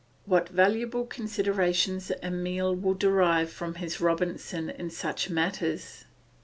[0.25, 6.05] What valuable considerations Emile will derive from his Robinson in such matters.